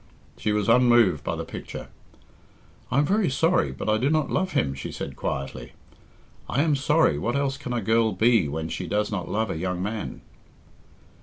She 0.35 0.51
was 0.51 0.67
unmoved 0.67 1.23
by 1.23 1.35
the 1.35 1.45
picture. 1.45 1.89
"I 2.89 2.97
am 2.97 3.05
very 3.05 3.29
sorry, 3.29 3.71
but 3.71 3.87
I 3.87 3.99
do 3.99 4.09
not 4.09 4.31
love 4.31 4.53
him," 4.53 4.73
she 4.73 4.91
said 4.91 5.15
quietly. 5.15 5.73
"I 6.49 6.63
am 6.63 6.75
sorry 6.75 7.19
what 7.19 7.35
else 7.35 7.55
can 7.55 7.71
a 7.71 7.81
girl 7.83 8.11
be 8.11 8.47
when 8.47 8.67
she 8.67 8.87
does 8.87 9.11
not 9.11 9.29
love 9.29 9.51
a 9.51 9.57
young 9.59 9.83
man?" 9.83 10.21